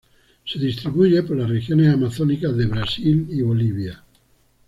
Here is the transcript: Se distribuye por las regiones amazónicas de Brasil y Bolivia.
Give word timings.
Se 0.43 0.57
distribuye 0.57 1.21
por 1.21 1.37
las 1.37 1.47
regiones 1.47 1.93
amazónicas 1.93 2.57
de 2.57 2.65
Brasil 2.65 3.27
y 3.29 3.43
Bolivia. 3.43 4.03